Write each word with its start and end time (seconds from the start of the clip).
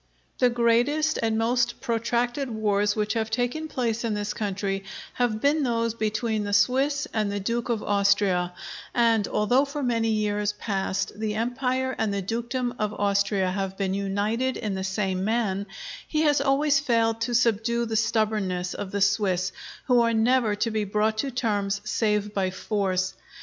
The 0.39 0.49
greatest 0.49 1.19
and 1.21 1.37
most 1.37 1.79
protracted 1.79 2.49
wars 2.49 2.95
which 2.95 3.13
have 3.13 3.29
taken 3.29 3.67
place 3.67 4.03
in 4.03 4.15
this 4.15 4.33
country 4.33 4.83
have 5.13 5.39
been 5.41 5.61
those 5.61 5.93
between 5.93 6.43
the 6.43 6.53
Swiss 6.53 7.07
and 7.13 7.31
the 7.31 7.39
Duke 7.39 7.69
of 7.69 7.83
Austria; 7.83 8.51
and 8.95 9.27
although 9.27 9.63
for 9.63 9.83
many 9.83 10.09
years 10.09 10.53
past 10.53 11.19
the 11.19 11.35
Empire 11.35 11.93
and 11.99 12.11
the 12.11 12.23
dukedom 12.23 12.73
of 12.79 12.95
Austria 12.95 13.51
have 13.51 13.77
been 13.77 13.93
united 13.93 14.57
in 14.57 14.73
the 14.73 14.83
same 14.83 15.23
man, 15.23 15.67
he 16.07 16.21
has 16.23 16.41
always 16.41 16.79
failed 16.79 17.21
to 17.21 17.35
subdue 17.35 17.85
the 17.85 17.95
stubbornness 17.95 18.73
of 18.73 18.89
the 18.89 19.01
Swiss, 19.01 19.51
who 19.85 20.01
are 20.01 20.15
never 20.15 20.55
to 20.55 20.71
be 20.71 20.83
brought 20.83 21.19
to 21.19 21.29
terms 21.29 21.79
save 21.85 22.33
by 22.33 22.49
force. 22.49 23.13